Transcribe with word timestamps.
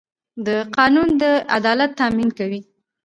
دا 0.45 0.57
قانون 0.77 1.07
د 1.21 1.23
عدالت 1.57 1.91
تامین 1.99 2.29
کوي. 2.39 2.61